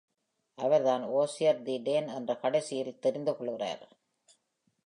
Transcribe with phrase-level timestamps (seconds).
[0.57, 3.83] அவர் தான் Ogier the Dane என்றுகடைசியில் தெரிந்து கொள்கிறார்.